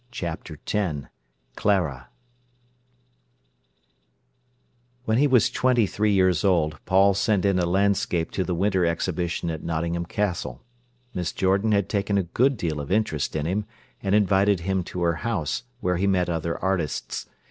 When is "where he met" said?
15.81-16.29